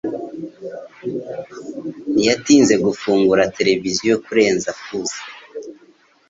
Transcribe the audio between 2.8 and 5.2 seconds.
gufungura televiziyo kurenza fuse